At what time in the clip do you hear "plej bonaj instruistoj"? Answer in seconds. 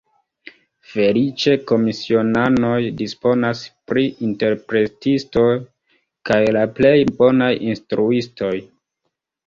6.81-8.55